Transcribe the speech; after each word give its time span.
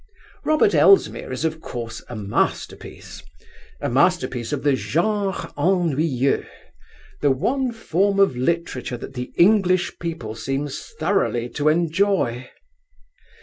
Robert 0.43 0.73
Elsmere 0.73 1.31
is 1.31 1.45
of 1.45 1.61
course 1.61 2.01
a 2.09 2.15
masterpiece—a 2.15 3.87
masterpiece 3.87 4.51
of 4.51 4.63
the 4.63 4.75
"genre 4.75 5.53
ennuyeux," 5.55 6.43
the 7.21 7.29
one 7.29 7.71
form 7.71 8.19
of 8.19 8.35
literature 8.35 8.97
that 8.97 9.13
the 9.13 9.31
English 9.35 9.99
people 9.99 10.33
seems 10.33 10.87
thoroughly 10.99 11.47
to 11.49 11.69
enjoy. 11.69 12.49